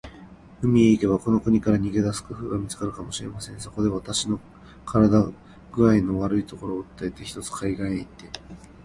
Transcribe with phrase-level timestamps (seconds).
[0.63, 3.59] 海へ行けば、この国から逃げ出す工夫が見つかるかもしれません。
[3.59, 4.39] そこで、私は
[4.91, 5.31] 身体
[5.71, 8.25] 工合の悪いことを訴えて、ひとつ海岸へ行って